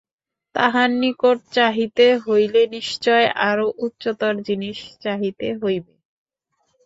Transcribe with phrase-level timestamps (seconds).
[0.55, 5.93] তাঁহার নিকট চাহিতে হইলে নিশ্চয়ই আরও উচ্চতর জিনিষ চাহিতে হইবে।